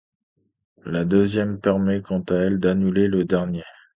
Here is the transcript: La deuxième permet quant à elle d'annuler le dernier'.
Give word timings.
La 0.83 1.05
deuxième 1.05 1.59
permet 1.59 2.01
quant 2.01 2.23
à 2.29 2.33
elle 2.33 2.59
d'annuler 2.59 3.07
le 3.07 3.23
dernier'. 3.23 3.65